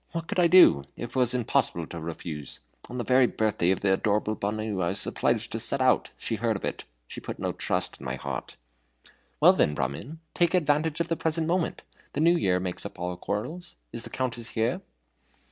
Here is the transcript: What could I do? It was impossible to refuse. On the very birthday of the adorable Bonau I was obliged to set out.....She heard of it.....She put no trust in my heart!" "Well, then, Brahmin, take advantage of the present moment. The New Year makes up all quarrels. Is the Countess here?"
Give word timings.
What 0.13 0.27
could 0.27 0.39
I 0.39 0.47
do? 0.47 0.81
It 0.97 1.15
was 1.15 1.35
impossible 1.35 1.85
to 1.85 1.99
refuse. 1.99 2.59
On 2.89 2.97
the 2.97 3.03
very 3.03 3.27
birthday 3.27 3.69
of 3.69 3.81
the 3.81 3.93
adorable 3.93 4.33
Bonau 4.35 4.81
I 4.81 4.87
was 4.87 5.05
obliged 5.05 5.51
to 5.51 5.59
set 5.59 5.79
out.....She 5.79 6.37
heard 6.37 6.55
of 6.57 6.65
it.....She 6.65 7.21
put 7.21 7.37
no 7.37 7.51
trust 7.51 7.97
in 7.99 8.05
my 8.07 8.15
heart!" 8.15 8.57
"Well, 9.39 9.53
then, 9.53 9.75
Brahmin, 9.75 10.19
take 10.33 10.55
advantage 10.55 11.01
of 11.01 11.07
the 11.07 11.15
present 11.15 11.45
moment. 11.45 11.83
The 12.13 12.19
New 12.19 12.35
Year 12.35 12.59
makes 12.59 12.83
up 12.83 12.97
all 12.97 13.15
quarrels. 13.15 13.75
Is 13.93 14.03
the 14.03 14.09
Countess 14.09 14.47
here?" 14.49 14.81